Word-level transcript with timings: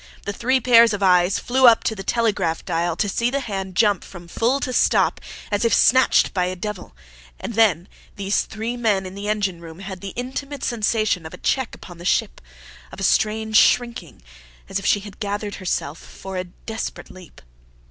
The 0.25 0.33
three 0.33 0.59
pairs 0.59 0.93
of 0.93 1.03
eyes 1.03 1.37
flew 1.37 1.67
up 1.67 1.83
to 1.83 1.93
the 1.93 2.01
telegraph 2.01 2.65
dial 2.65 2.95
to 2.95 3.07
see 3.07 3.29
the 3.29 3.41
hand 3.41 3.75
jump 3.75 4.03
from 4.03 4.27
FULL 4.27 4.59
to 4.61 4.73
STOP, 4.73 5.21
as 5.51 5.63
if 5.63 5.75
snatched 5.75 6.33
by 6.33 6.45
a 6.45 6.55
devil. 6.55 6.95
And 7.39 7.53
then 7.53 7.87
these 8.15 8.41
three 8.41 8.75
men 8.75 9.05
in 9.05 9.13
the 9.13 9.27
engineroom 9.27 9.77
had 9.81 10.01
the 10.01 10.13
intimate 10.15 10.63
sensation 10.63 11.23
of 11.23 11.35
a 11.35 11.37
check 11.37 11.75
upon 11.75 11.99
the 11.99 12.05
ship, 12.05 12.41
of 12.91 12.99
a 12.99 13.03
strange 13.03 13.57
shrinking, 13.57 14.23
as 14.67 14.79
if 14.79 14.87
she 14.87 15.01
had 15.01 15.19
gathered 15.19 15.57
herself 15.61 15.99
for 15.99 16.35
a 16.35 16.45
desperate 16.45 17.11
leap. 17.11 17.39